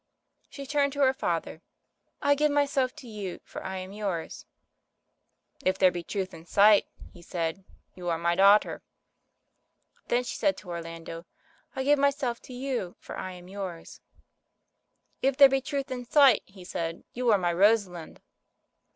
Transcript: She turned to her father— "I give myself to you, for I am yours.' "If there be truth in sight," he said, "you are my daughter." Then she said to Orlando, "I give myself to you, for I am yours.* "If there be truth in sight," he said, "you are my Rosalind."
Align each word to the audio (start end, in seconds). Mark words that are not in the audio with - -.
She 0.49 0.65
turned 0.65 0.93
to 0.93 1.01
her 1.01 1.13
father— 1.13 1.61
"I 2.23 2.33
give 2.33 2.49
myself 2.49 2.95
to 2.95 3.07
you, 3.07 3.39
for 3.43 3.63
I 3.63 3.77
am 3.77 3.93
yours.' 3.93 4.47
"If 5.63 5.77
there 5.77 5.91
be 5.91 6.01
truth 6.01 6.33
in 6.33 6.47
sight," 6.47 6.87
he 7.13 7.21
said, 7.21 7.63
"you 7.93 8.09
are 8.09 8.17
my 8.17 8.33
daughter." 8.33 8.81
Then 10.07 10.23
she 10.23 10.35
said 10.37 10.57
to 10.57 10.71
Orlando, 10.71 11.27
"I 11.75 11.83
give 11.83 11.99
myself 11.99 12.41
to 12.45 12.53
you, 12.53 12.95
for 12.99 13.15
I 13.15 13.33
am 13.33 13.47
yours.* 13.47 14.01
"If 15.21 15.37
there 15.37 15.49
be 15.49 15.61
truth 15.61 15.91
in 15.91 16.03
sight," 16.05 16.41
he 16.47 16.63
said, 16.63 17.03
"you 17.13 17.29
are 17.31 17.37
my 17.37 17.53
Rosalind." 17.53 18.21